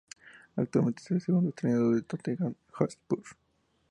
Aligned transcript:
Actualmente 0.55 1.03
es 1.03 1.11
el 1.11 1.21
segundo 1.21 1.49
entrenador 1.51 1.93
del 1.93 2.03
Tottenham 2.05 2.55
Hotspur. 2.73 3.21